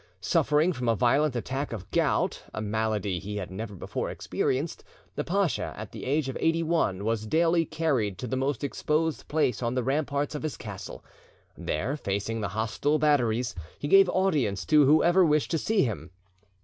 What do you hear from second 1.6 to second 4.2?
of gout, a malady he had never before